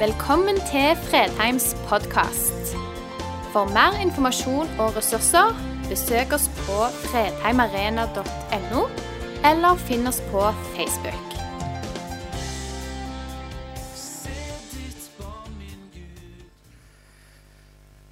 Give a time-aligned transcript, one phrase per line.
[0.00, 2.70] Velkommen til Fredheims podkast.
[3.52, 5.52] For mer informasjon og ressurser,
[5.90, 8.86] besøk oss på fredheimarena.no,
[9.50, 11.36] eller finn oss på Facebook.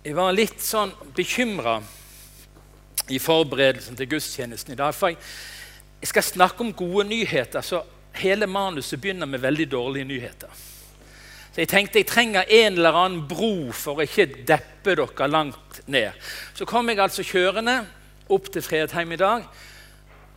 [0.05, 1.79] Jeg var litt sånn bekymra
[3.09, 4.93] i forberedelsen til gudstjenesten i dag.
[4.93, 7.87] For jeg, skal snakke om gode nyheter, så
[8.21, 10.69] hele manuset begynner med veldig dårlige nyheter.
[11.59, 15.81] Så jeg tenkte jeg trenger en eller annen bro for å ikke deppe dere langt
[15.91, 16.15] ned.
[16.55, 17.81] Så kom jeg altså kjørende
[18.31, 19.43] opp til Fredheim i dag,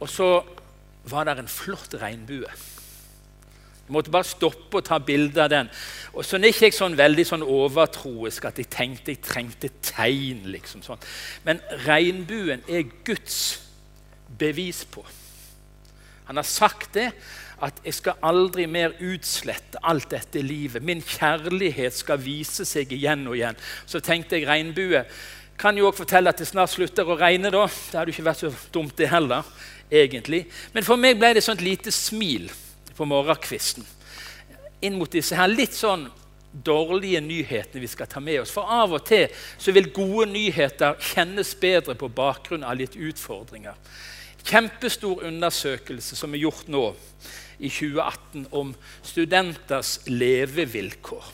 [0.01, 0.31] og så
[1.13, 2.49] var det en flott regnbue.
[2.49, 5.69] Jeg måtte bare stoppe og ta bilde av den.
[6.15, 10.47] Og så er ikke jeg sånn veldig sånn overtroisk at jeg tenkte jeg trengte tegn.
[10.49, 11.05] liksom sånn.
[11.45, 13.61] Men regnbuen er Guds
[14.41, 15.05] bevis på.
[16.29, 17.11] Han har sagt det,
[17.61, 20.81] at jeg skal aldri mer utslette alt dette livet.
[20.83, 23.59] Min kjærlighet skal vise seg igjen og igjen.
[23.85, 25.03] Så tenkte jeg regnbue.
[25.61, 27.51] Kan jo også fortelle at det snart slutter å regne.
[27.53, 27.67] da.
[27.67, 29.43] Det hadde jo ikke vært så dumt, det heller.
[29.91, 30.45] egentlig.
[30.73, 32.47] Men for meg ble det sånt lite smil
[32.95, 33.83] på morgenkvisten
[34.81, 36.07] inn mot disse her litt sånn
[36.51, 38.51] dårlige nyhetene vi skal ta med oss.
[38.51, 39.29] For av og til
[39.61, 43.77] så vil gode nyheter kjennes bedre på bakgrunn av litt utfordringer.
[44.43, 46.85] Kjempestor undersøkelse som er gjort nå
[47.61, 48.73] i 2018 om
[49.05, 51.29] studenters levevilkår.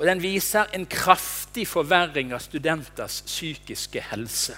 [0.00, 4.56] Og Den viser en kraftig forverring av studenters psykiske helse.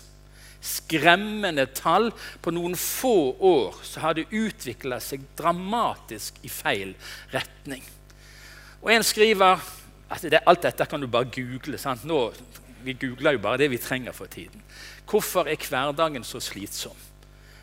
[0.62, 2.12] Skremmende tall.
[2.42, 6.94] På noen få år så har det utvikla seg dramatisk i feil
[7.34, 7.82] retning.
[8.82, 9.58] Og En skriver
[10.12, 11.78] at det, alt dette kan du bare google.
[11.78, 12.04] Sant?
[12.04, 12.32] Nå,
[12.84, 14.62] vi googler jo bare det vi trenger for tiden.
[15.10, 16.96] Hvorfor er hverdagen så slitsom?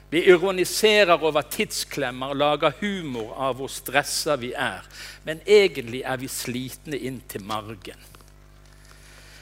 [0.10, 4.86] Vi ironiserer over tidsklemmer og lager humor av hvor stressa vi er.
[5.26, 8.00] Men egentlig er vi slitne inn til margen.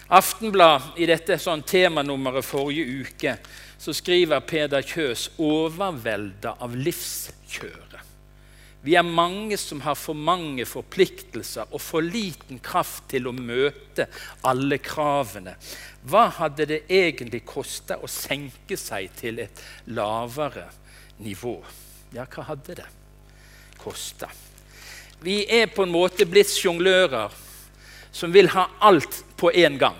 [0.07, 3.37] Aftenblad i dette sånn temanummeret forrige uke
[3.77, 8.06] så skriver Peder Kjøs 'overvelda av livskjøret'.
[8.87, 14.05] Vi er mange som har for mange forpliktelser og for liten kraft til å møte
[14.47, 15.57] alle kravene.
[16.07, 20.69] Hva hadde det egentlig kosta å senke seg til et lavere
[21.19, 21.57] nivå?
[22.15, 22.87] Ja, hva hadde det
[23.81, 24.31] kosta?
[25.19, 27.35] Vi er på en måte blitt sjonglører
[28.15, 29.99] som vil ha alt på en gang.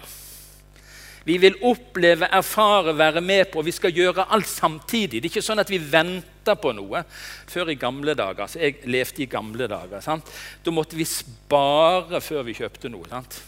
[1.27, 5.19] Vi vil oppleve, erfare, være med på, vi skal gjøre alt samtidig.
[5.19, 7.01] Det er ikke sånn at vi venter på noe.
[7.51, 9.99] Før i gamle dager, altså Jeg levde i gamle dager.
[10.03, 10.31] Sant?
[10.63, 13.09] Da måtte vi spare før vi kjøpte noe.
[13.11, 13.41] Sant?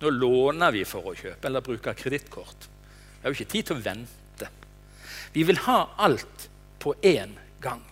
[0.00, 2.64] Nå låner vi for å kjøpe eller bruker kredittkort.
[2.64, 4.48] Vi har jo ikke tid til å vente.
[5.36, 6.48] Vi vil ha alt
[6.80, 7.84] på én gang.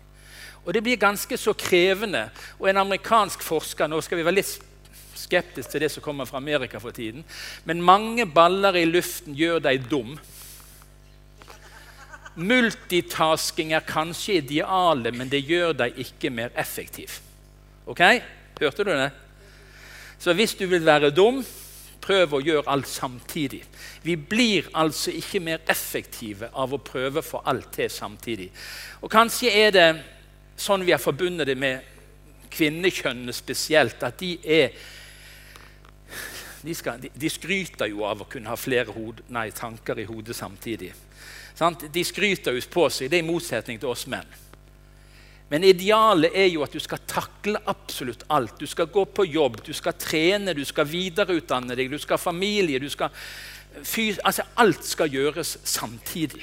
[0.64, 2.30] Og det blir ganske så krevende.
[2.56, 4.56] Og en amerikansk forsker nå skal vi være litt
[5.24, 7.24] skeptisk til det som kommer fra Amerika for tiden.
[7.64, 10.14] Men mange baller i luften gjør deg dum.
[12.34, 17.20] Multitasking er kanskje idealet, men det gjør deg ikke mer effektiv.
[17.86, 18.00] Ok?
[18.60, 19.10] Hørte du det?
[20.18, 21.42] Så hvis du vil være dum,
[22.04, 23.62] prøv å gjøre alt samtidig.
[24.02, 28.50] Vi blir altså ikke mer effektive av å prøve få alt til samtidig.
[29.00, 29.88] Og Kanskje er det
[30.56, 31.92] sånn vi har forbundet det med
[32.54, 34.74] kvinnekjønnet spesielt, at de er
[36.64, 40.06] de, skal, de, de, skryter jo av å kunne ha flere hod, nei, tanker i
[40.08, 40.92] hodet samtidig.
[41.54, 41.86] Sant?
[41.92, 44.40] De skryter jo på seg, det er i motsetning til oss menn.
[45.52, 48.56] Men idealet er jo at du skal takle absolutt alt.
[48.58, 52.22] Du skal gå på jobb, du skal trene, du skal videreutdanne deg, du skal ha
[52.22, 53.12] familie du skal,
[54.24, 56.42] altså Alt skal gjøres samtidig.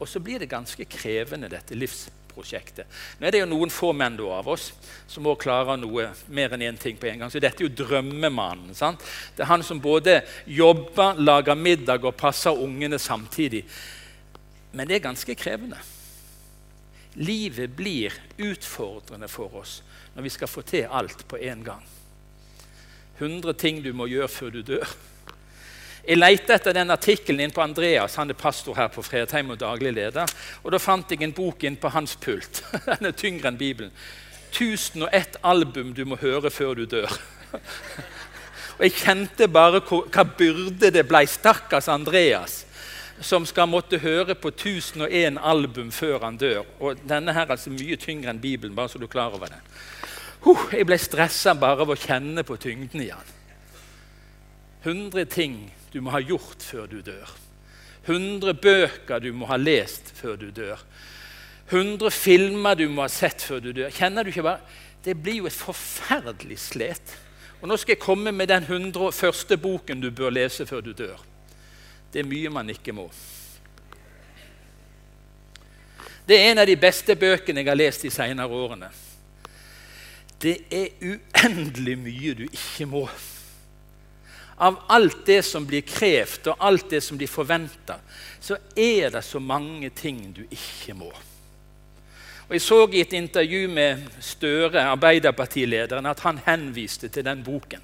[0.00, 2.88] Og så blir det ganske krevende, dette livsprosjektet prosjektet.
[3.18, 4.70] Nå er det jo noen få menn av oss
[5.10, 7.32] som må klare noe mer enn én ting på en gang.
[7.32, 8.74] Så dette er jo drømmemannen.
[8.78, 9.04] Sant?
[9.36, 13.64] Det er han som både jobber, lager middag og passer ungene samtidig.
[14.72, 15.80] Men det er ganske krevende.
[17.18, 19.80] Livet blir utfordrende for oss
[20.14, 21.82] når vi skal få til alt på en gang.
[23.18, 24.86] 100 ting du må gjøre før du dør.
[26.06, 29.60] Jeg lette etter den artikkelen inn på Andreas, han er pastor her på Fredheim og
[29.60, 30.30] daglig leder.
[30.64, 32.62] Og Da fant jeg en bok inn på hans pult.
[32.86, 33.92] Den er tyngre enn Bibelen.
[34.50, 37.12] 1001 album du må høre før du dør.
[38.78, 41.20] Og Jeg kjente bare hva byrde det ble.
[41.28, 42.62] Stakkars Andreas,
[43.20, 46.64] som skal måtte høre på 1001 album før han dør.
[46.80, 49.52] Og Denne her er altså mye tyngre enn Bibelen, bare så du er klar over
[49.52, 49.60] det.
[50.72, 53.36] jeg ble stressa bare av å kjenne på tyngden i den.
[54.82, 55.58] 100 ting
[55.92, 57.30] du må ha gjort før du dør.
[58.06, 60.80] 100 bøker du må ha lest før du dør.
[61.70, 63.90] 100 filmer du må ha sett før du dør.
[63.94, 67.14] Kjenner du ikke bare Det blir jo et forferdelig slet
[67.62, 69.60] Og Nå skal jeg komme med den 101.
[69.60, 71.20] boken du bør lese før du dør.
[72.12, 73.06] Det er mye man ikke må.
[76.26, 78.88] Det er en av de beste bøkene jeg har lest de senere årene.
[80.40, 83.04] Det er uendelig mye du ikke må.
[84.60, 87.96] Av alt det som blir krevd, og alt det som blir forventa,
[88.40, 91.08] så er det så mange ting du ikke må.
[92.50, 97.80] Og Jeg så i et intervju med Støre, Arbeiderpartilederen, at han henviste til den boken.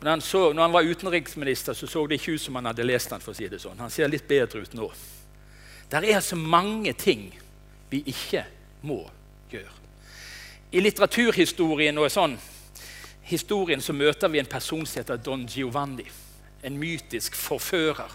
[0.00, 2.84] Når, han så, når han var utenriksminister, så så det ikke ut som han hadde
[2.84, 3.20] lest den.
[3.20, 3.78] for å si det sånn.
[3.78, 4.90] Han ser litt bedre ut nå.
[5.90, 7.30] Der er altså mange ting
[7.90, 8.44] vi ikke
[8.82, 9.04] må
[9.52, 9.72] gjøre.
[10.72, 12.36] I litteraturhistorien og sånn,
[13.28, 16.06] historien så møter vi en person som heter Don Giovanni.
[16.64, 18.12] En mytisk forfører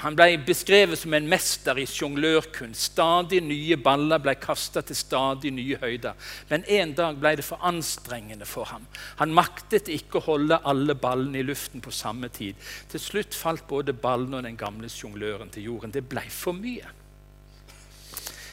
[0.00, 2.88] han ble beskrevet som en mester i sjonglørkunst.
[2.94, 6.16] Stadig nye baller ble kasta til stadig nye høyder.
[6.50, 8.86] Men en dag ble det for anstrengende for ham.
[9.20, 12.58] Han maktet ikke å holde alle ballene i luften på samme tid.
[12.90, 15.94] Til slutt falt både ballene og den gamle sjongløren til jorden.
[15.94, 16.90] Det ble for mye.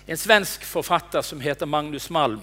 [0.08, 2.42] En svensk forfatter som heter Magnus Malm,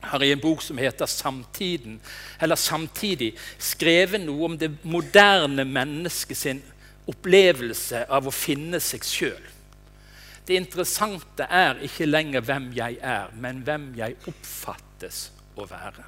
[0.00, 2.00] har i en bok som heter 'Samtiden',
[2.40, 6.62] eller 'Samtidig', skrevet noe om det moderne mennesket sin
[7.08, 9.48] opplevelse av å finne seg sjøl.
[10.46, 16.04] Det interessante er ikke lenger hvem jeg er, men hvem jeg oppfattes å være.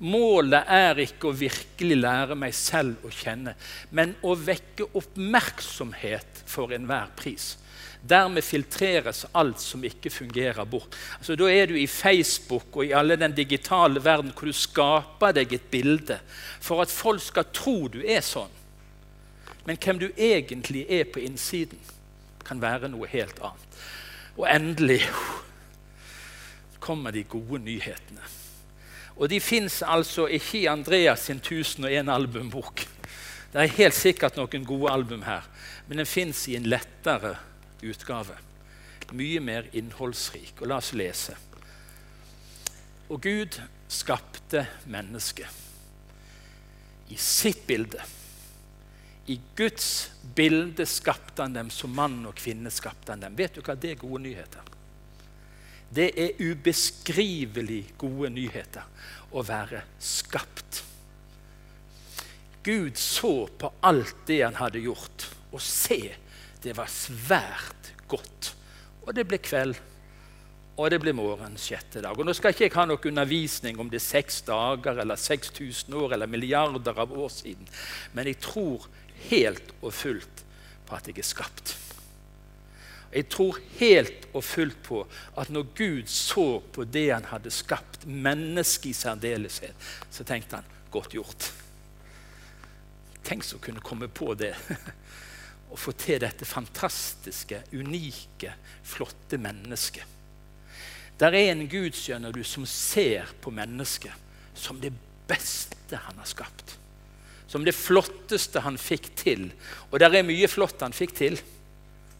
[0.00, 3.56] Målet er ikke å virkelig lære meg selv å kjenne,
[3.90, 7.56] men å vekke oppmerksomhet for enhver pris.
[8.08, 10.96] Dermed filtreres alt som ikke fungerer, bort.
[11.18, 15.34] Altså, da er du i Facebook og i alle den digitale verden hvor du skaper
[15.36, 16.16] deg et bilde
[16.60, 18.52] for at folk skal tro du er sånn.
[19.66, 21.78] Men hvem du egentlig er på innsiden,
[22.46, 23.80] kan være noe helt annet.
[24.40, 25.02] Og endelig
[26.86, 28.24] kommer de gode nyhetene.
[29.20, 32.86] Og de fins altså ikke i Andreas sin 1001 albumbok.
[33.52, 35.44] Det er helt sikkert noen gode album her,
[35.88, 37.34] men den fins i en lettere
[37.82, 38.36] utgave.
[39.16, 40.60] Mye mer innholdsrik.
[40.60, 41.36] Og la oss lese.
[43.10, 43.58] Og Gud
[43.90, 45.50] skapte mennesket
[47.10, 48.02] i sitt bilde.
[49.26, 52.70] I Guds bilde skapte han dem som mann og kvinne.
[52.70, 53.36] skapte han dem.
[53.38, 54.70] Vet du hva det er gode nyheter?
[55.90, 58.86] Det er ubeskrivelig gode nyheter
[59.34, 60.84] å være skapt.
[62.62, 66.12] Gud så på alt det han hadde gjort, og se,
[66.62, 68.54] det var svært godt.
[69.06, 69.76] Og det ble kveld,
[70.80, 72.16] og det ble morgen sjette dag.
[72.16, 75.96] Og Nå skal ikke jeg ha noen undervisning om det er seks dager eller 6000
[75.96, 77.68] år eller milliarder av år siden,
[78.16, 78.88] men jeg tror
[79.28, 80.44] helt og fullt
[80.88, 81.76] på at jeg er skapt.
[83.10, 85.00] Jeg tror helt og fullt på
[85.38, 90.64] at når Gud så på det han hadde skapt, mennesket i særdeleshet, så tenkte han
[90.90, 91.50] 'godt gjort'.
[93.24, 94.54] Tenk så kunne komme på det.
[95.70, 100.18] Å få til dette fantastiske, unike, flotte mennesket.
[101.20, 104.92] Der er en Gud skjønner du, som ser på mennesket som det
[105.30, 106.80] beste han har skapt
[107.50, 109.48] som det flotteste han fikk til.
[109.90, 111.38] Og det er mye flott han fikk til,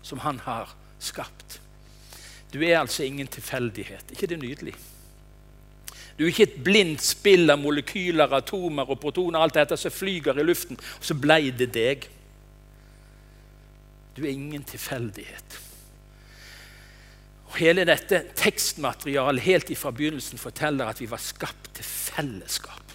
[0.03, 1.61] som han har skapt.
[2.51, 4.11] Du er altså ingen tilfeldighet.
[4.11, 4.75] ikke det nydelig?
[6.19, 10.41] Du er ikke et blindt spill av molekyler, atomer og protoner alt dette som flyger
[10.41, 12.09] i luften, og så blei det deg.
[14.17, 15.59] Du er ingen tilfeldighet.
[17.51, 22.91] Og Hele dette tekstmaterialet helt fra begynnelsen forteller at vi var skapt til fellesskap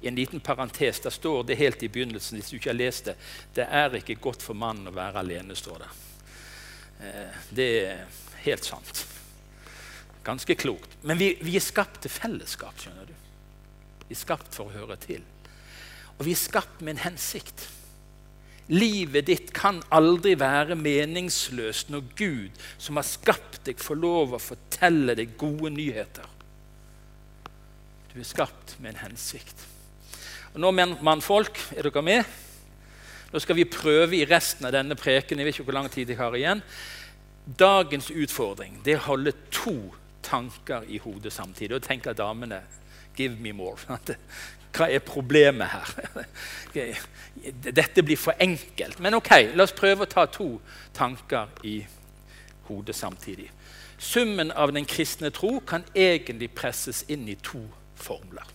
[0.00, 3.04] i en liten parentes, der står det helt i begynnelsen, hvis du ikke har lest
[3.04, 3.16] det
[3.54, 5.88] Det er ikke godt for mannen å være alene, står det.
[7.02, 8.04] Eh, det er
[8.44, 9.06] helt sant.
[10.24, 10.94] Ganske klokt.
[11.02, 13.14] Men vi, vi er skapt til fellesskap, skjønner du.
[14.06, 15.24] Vi er skapt for å høre til.
[16.18, 17.66] Og vi er skapt med en hensikt.
[18.68, 24.42] Livet ditt kan aldri være meningsløst når Gud, som har skapt deg, får lov å
[24.42, 26.26] fortelle deg gode nyheter.
[28.12, 29.64] Du er skapt med en hensikt.
[30.52, 32.36] Og nå, mannfolk, er dere med?
[33.32, 35.40] Nå skal vi prøve i resten av denne preken.
[35.40, 36.62] Jeg vet ikke hvor lang tid jeg har igjen.
[37.48, 39.76] Dagens utfordring det er å holde to
[40.24, 41.76] tanker i hodet samtidig.
[41.76, 42.62] Og tenker damene
[43.18, 43.80] Give me more.
[44.72, 46.24] Hva er problemet her?
[47.78, 49.00] Dette blir for enkelt.
[49.00, 50.58] Men ok, la oss prøve å ta to
[50.96, 51.80] tanker i
[52.68, 53.48] hodet samtidig.
[53.98, 57.60] Summen av den kristne tro kan egentlig presses inn i to
[57.98, 58.46] formler.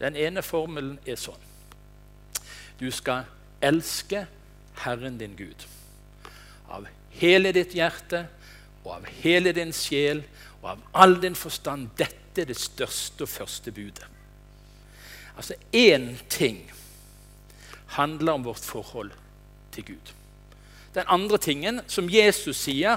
[0.00, 1.40] Den ene formelen er sånn.
[2.80, 3.28] Du skal
[3.64, 4.26] elske
[4.84, 5.64] Herren din Gud
[6.68, 8.26] av hele ditt hjerte
[8.84, 10.22] og av hele din sjel
[10.60, 11.88] og av all din forstand.
[11.96, 14.15] Dette er det største og første budet.
[15.36, 16.72] Altså én ting
[17.86, 19.10] handler om vårt forhold
[19.72, 20.12] til Gud.
[20.94, 22.96] Den andre tingen, som Jesus sier,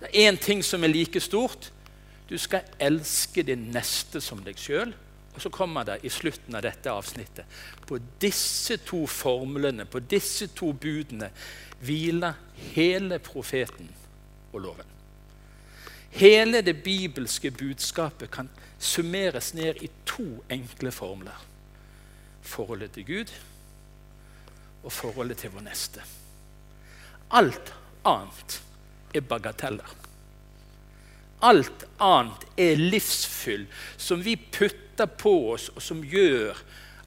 [0.00, 1.72] det er én ting som er like stort.
[2.30, 4.94] Du skal elske din neste som deg sjøl.
[5.34, 7.46] Og så kommer det i slutten av dette avsnittet
[7.86, 11.30] På disse to formlene, på disse to budene,
[11.80, 12.34] hviler
[12.74, 13.88] hele profeten
[14.52, 14.86] og loven.
[16.10, 21.49] Hele det bibelske budskapet kan summeres ned i to enkle formler.
[22.42, 23.32] Forholdet til Gud
[24.80, 26.02] og forholdet til vår neste.
[27.36, 27.72] Alt
[28.08, 28.60] annet
[29.14, 29.96] er bagateller.
[31.42, 33.66] Alt annet er livsfyll
[33.96, 36.58] som vi putter på oss, og som gjør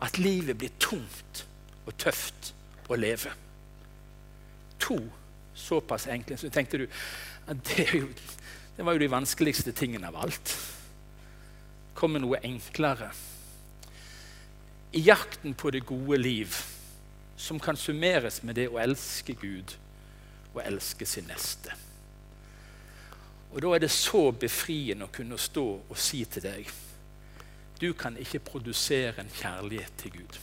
[0.04, 1.44] at livet blir tungt
[1.86, 2.54] og tøft
[2.90, 3.34] å leve.
[4.84, 4.98] To
[5.54, 6.38] såpass enkle.
[6.38, 6.88] Så tenkte du
[7.48, 8.08] at det, jo,
[8.78, 10.56] det var jo de vanskeligste tingene av alt.
[11.94, 13.12] Kom med noe enklere.
[14.94, 16.56] I jakten på det gode liv,
[17.38, 19.74] som kan summeres med det å elske Gud
[20.54, 21.74] og elske sin neste.
[23.54, 26.70] Og Da er det så befriende å kunne stå og si til deg
[27.82, 30.38] du kan ikke produsere en kjærlighet til Gud.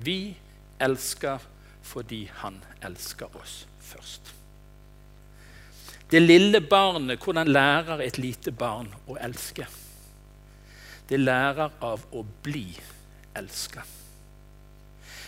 [0.00, 0.36] Vi
[0.80, 1.42] elsker
[1.82, 4.32] fordi Han elsker oss først.
[6.10, 9.66] Det lille barnet, hvordan lærer et lite barn å elske?
[11.08, 12.92] Det lærer av å bli elsket.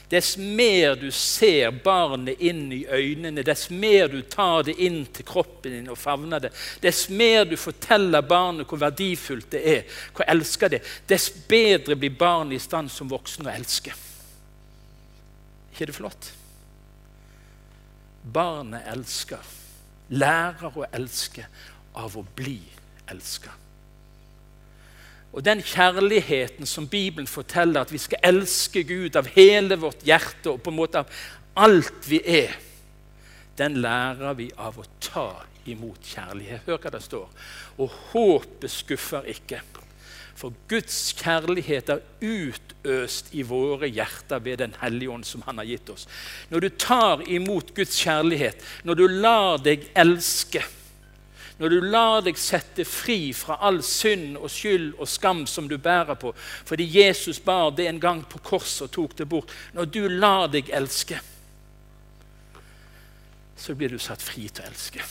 [0.08, 5.26] Dess mer du ser barnet inn i øynene, dess mer du tar det inn til
[5.28, 6.50] kroppen din og favner det,
[6.80, 12.16] dess mer du forteller barnet hvor verdifullt det er, hvor elsker det, dess bedre blir
[12.16, 13.92] barnet i stand som voksen å elske.
[15.74, 16.32] ikke det flott?
[18.32, 19.44] Barnet elsker,
[20.08, 21.44] lærer å elske
[22.00, 22.62] av å bli
[23.12, 23.67] elsket.
[25.32, 30.54] Og den kjærligheten som Bibelen forteller, at vi skal elske Gud av hele vårt hjerte
[30.54, 31.12] og på en måte av
[31.58, 32.56] alt vi er,
[33.58, 35.30] den lærer vi av å ta
[35.68, 36.64] imot kjærlighet.
[36.66, 37.28] Hør hva det står.
[37.82, 39.60] Og håpet skuffer ikke.
[40.38, 45.66] For Guds kjærlighet er utøst i våre hjerter ved Den hellige ånd som Han har
[45.66, 46.06] gitt oss.
[46.50, 50.62] Når du tar imot Guds kjærlighet, når du lar deg elske,
[51.58, 55.74] når du lar deg sette fri fra all synd og skyld og skam som du
[55.82, 56.30] bærer på,
[56.64, 60.46] fordi Jesus bar det en gang på korset og tok det bort Når du lar
[60.52, 61.18] deg elske,
[63.58, 65.02] så blir du satt fri til å elske.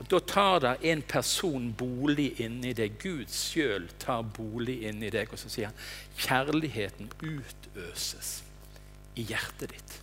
[0.00, 2.96] Og Da tar det en person bolig inni deg.
[3.02, 5.28] Gud sjøl tar bolig inni deg.
[5.28, 5.82] Og så sier han
[6.16, 8.38] kjærligheten utøses
[9.20, 10.00] i hjertet ditt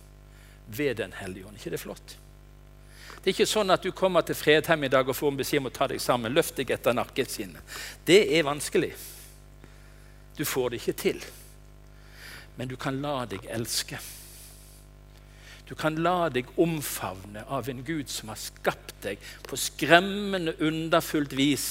[0.68, 1.56] ved Den hellige ånd.
[1.56, 2.18] ikke det flott?
[3.28, 5.60] Det er ikke sånn at du kommer til Fredheim i dag og får en beskjed
[5.60, 6.32] om å ta deg sammen.
[6.32, 7.74] Løft deg etter nakkeskinnet.
[8.08, 8.88] Det er vanskelig.
[10.38, 11.18] Du får det ikke til.
[12.56, 13.98] Men du kan la deg elske.
[15.68, 21.36] Du kan la deg omfavne av en Gud som har skapt deg på skremmende underfullt
[21.36, 21.66] vis,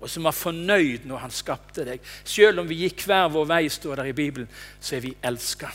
[0.00, 2.02] og som var fornøyd når han skapte deg.
[2.26, 4.50] Selv om vi gikk hver vår vei, står der i Bibelen,
[4.82, 5.70] så er vi elska.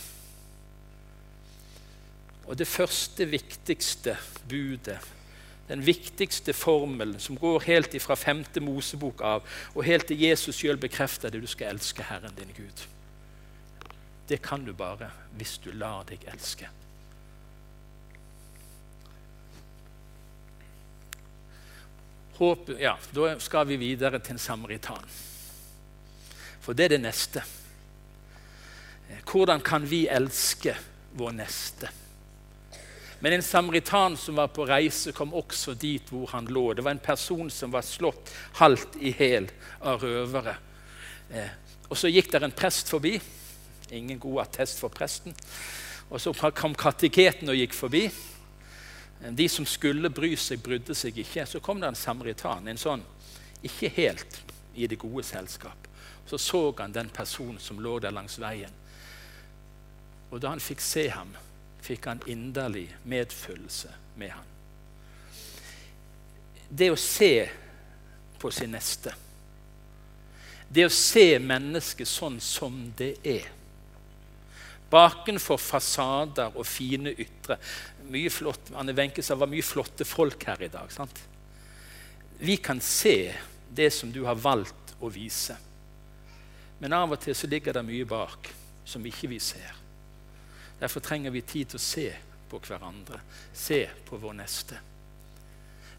[2.46, 4.16] Og det første, viktigste
[4.48, 4.98] budet,
[5.68, 10.78] den viktigste formelen som går helt ifra femte Mosebok av og helt til Jesus sjøl
[10.78, 12.86] bekrefter det, du skal elske Herren din Gud.
[14.28, 16.70] Det kan du bare hvis du lar deg elske.
[22.36, 25.04] Håp, ja, Da skal vi videre til en samaritan.
[26.60, 27.42] For det er det neste.
[29.24, 30.74] Hvordan kan vi elske
[31.16, 31.88] vår neste?
[33.26, 36.76] Men en samaritan som var på reise, kom også dit hvor han lå.
[36.78, 38.28] Det var en person som var slått
[38.60, 39.48] halvt i hæl
[39.82, 40.52] av røvere.
[41.34, 41.48] Eh,
[41.88, 43.16] og Så gikk der en prest forbi.
[43.90, 45.34] Ingen god attest for presten.
[46.06, 48.04] Og Så kom kateketen og gikk forbi.
[48.06, 51.48] Eh, de som skulle bry seg, brydde seg ikke.
[51.50, 53.02] Så kom det en samaritan, en sånn
[53.66, 54.38] ikke helt
[54.76, 55.90] i det gode selskap.
[56.30, 58.70] Så så han den personen som lå der langs veien.
[60.30, 61.34] Og da han fikk se ham,
[61.86, 64.52] fikk han inderlig medfølelse med han.
[66.68, 67.46] Det å se
[68.40, 69.14] på sin neste,
[70.68, 73.52] det å se mennesket sånn som det er
[74.86, 77.56] Bakenfor fasader og fine ytre
[78.06, 80.92] mye flott, Anne Wenche sa det var mye flotte folk her i dag.
[80.94, 81.22] sant?
[82.38, 83.34] Vi kan se
[83.68, 85.56] det som du har valgt å vise.
[86.78, 88.50] Men av og til så ligger det mye bak
[88.86, 89.85] som ikke vi ser.
[90.80, 92.10] Derfor trenger vi tid til å se
[92.50, 93.20] på hverandre,
[93.54, 94.78] se på vår neste.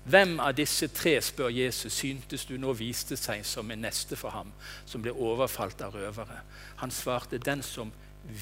[0.07, 4.31] Hvem av disse tre, spør Jesus, syntes du nå viste seg som en neste for
[4.31, 4.53] ham,
[4.87, 6.39] som ble overfalt av røvere?
[6.79, 7.91] Han svarte, den som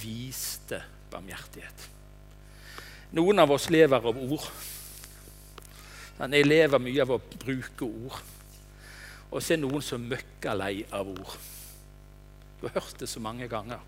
[0.04, 1.88] viste barmhjertighet.
[3.18, 4.46] Noen av oss lever av ord.
[6.20, 8.22] Jeg lever mye av å bruke ord.
[9.32, 11.36] Og så er noen som møkker lei av ord.
[12.60, 13.82] Du har hørt det så mange ganger.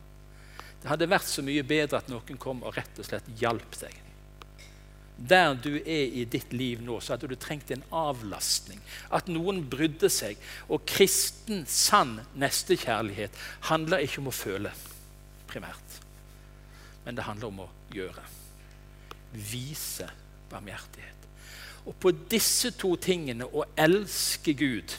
[0.82, 4.04] Det hadde vært så mye bedre at noen kom og rett og slett hjalp deg.
[5.18, 8.78] Der du er i ditt liv nå, så hadde du trengt en avlastning.
[9.10, 10.38] At noen brydde seg.
[10.70, 13.34] Og kristen, sann nestekjærlighet
[13.72, 14.74] handler ikke om å føle
[15.50, 15.98] primært.
[17.06, 18.24] Men det handler om å gjøre.
[19.34, 20.12] Vise
[20.52, 21.28] barmhjertighet.
[21.88, 24.94] Og på disse to tingene, å elske Gud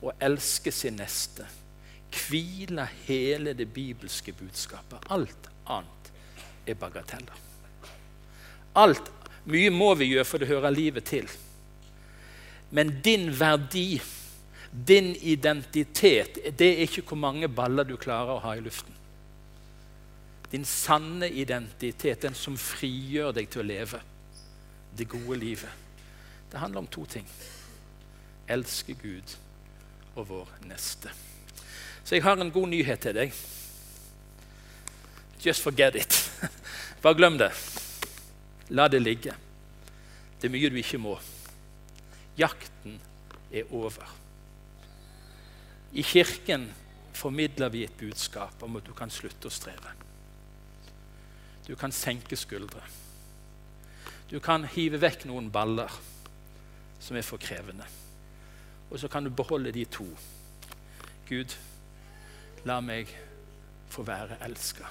[0.00, 1.44] og elske sin neste,
[2.16, 4.98] hviler hele det bibelske budskapet.
[5.10, 6.12] Alt annet
[6.66, 7.46] er bagateller.
[8.74, 9.10] Alt,
[9.50, 11.28] Mye må vi gjøre, for det hører livet til.
[12.70, 14.00] Men din verdi,
[14.70, 18.94] din identitet, det er ikke hvor mange baller du klarer å ha i luften.
[20.50, 24.02] Din sanne identitet, den som frigjør deg til å leve
[24.98, 25.70] det gode livet.
[26.50, 27.26] Det handler om to ting.
[28.50, 29.36] Elske Gud
[30.16, 31.12] og vår neste.
[32.10, 33.34] Så jeg har en god nyhet til deg.
[35.46, 36.16] Just forget it.
[37.04, 37.52] Bare glem det.
[38.74, 39.30] La det ligge.
[40.40, 41.12] Det er mye du ikke må.
[42.34, 42.96] Jakten
[43.52, 44.10] er over.
[45.94, 46.66] I Kirken
[47.14, 49.94] formidler vi et budskap om at du kan slutte å streve.
[51.62, 52.82] Du kan senke skuldre.
[54.26, 55.94] Du kan hive vekk noen baller
[56.98, 57.86] som er for krevende.
[58.90, 60.10] Og så kan du beholde de to.
[61.30, 61.54] Gud,
[62.68, 63.10] la meg
[63.90, 64.88] få være elska.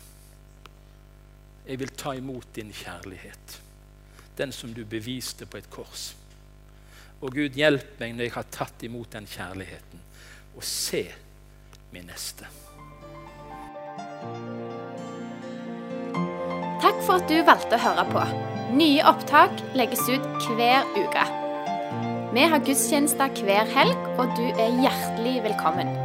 [1.69, 3.59] Jeg vil ta imot din kjærlighet,
[4.37, 6.13] den som du beviste på et kors.
[7.21, 10.01] Og Gud, hjelp meg når jeg har tatt imot den kjærligheten,
[10.55, 11.03] og se
[11.93, 12.47] min neste.
[16.79, 18.25] Takk for at du valgte å høre på.
[18.79, 21.27] Nye opptak legges ut hver uke.
[22.33, 25.98] Vi har gudstjenester hver helg, og du er hjertelig velkommen.